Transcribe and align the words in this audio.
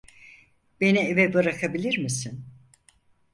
Beni 0.81 0.99
eve 0.99 1.33
bırakabilir 1.33 1.97
misin? 1.97 2.45